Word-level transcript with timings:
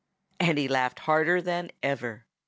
And 0.39 0.57
he 0.57 0.67
laughed 0.67 1.01
harder 1.01 1.43
than 1.43 1.69
ever. 1.83 2.25